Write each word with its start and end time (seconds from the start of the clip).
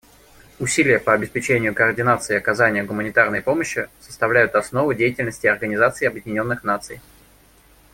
Усилия 0.57 0.97
по 0.99 1.13
обеспечению 1.13 1.75
координации 1.75 2.33
и 2.33 2.37
оказанию 2.37 2.87
гуманитарной 2.87 3.43
помощи 3.43 3.87
составляют 3.99 4.55
основу 4.55 4.95
деятельности 4.95 5.45
Организации 5.45 6.07
Объединенных 6.07 6.63
Наций. 6.63 6.99